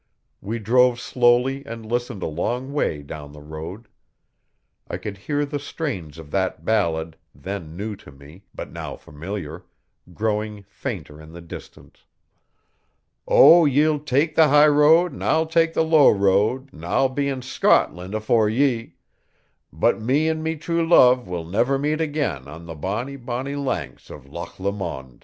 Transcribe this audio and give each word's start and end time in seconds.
We 0.41 0.57
drove 0.57 0.99
slowly 0.99 1.63
and 1.63 1.85
listened 1.85 2.23
a 2.23 2.25
long 2.25 2.73
way 2.73 3.03
down 3.03 3.33
the 3.33 3.39
road. 3.39 3.87
I 4.87 4.97
could 4.97 5.15
hear 5.15 5.45
the 5.45 5.59
strains 5.59 6.17
of 6.17 6.31
that 6.31 6.65
ballad, 6.65 7.17
then 7.35 7.77
new 7.77 7.95
to 7.97 8.11
me, 8.11 8.41
but 8.55 8.71
now 8.71 8.95
familiar, 8.95 9.63
growing 10.11 10.63
fainter 10.63 11.21
in 11.21 11.33
the 11.33 11.39
distance: 11.41 12.05
O 13.27 13.65
ye'll 13.65 13.99
tak' 13.99 14.33
the 14.33 14.47
high 14.47 14.65
road 14.69 15.13
an' 15.13 15.21
I'll 15.21 15.45
tak' 15.45 15.73
the 15.73 15.83
low 15.83 16.09
road 16.09 16.71
An' 16.73 16.83
I'll 16.83 17.07
be 17.07 17.27
in 17.27 17.43
Scotland 17.43 18.15
afore 18.15 18.49
ye; 18.49 18.95
But 19.71 20.01
me 20.01 20.27
an' 20.27 20.41
me 20.41 20.55
true 20.55 20.83
love 20.83 21.27
will 21.27 21.45
never 21.45 21.77
meet 21.77 22.01
again 22.01 22.47
On 22.47 22.65
the 22.65 22.73
bonnie, 22.73 23.17
bonnie 23.17 23.53
banks 23.55 24.09
o' 24.09 24.23
Loch 24.25 24.59
Lomond. 24.59 25.19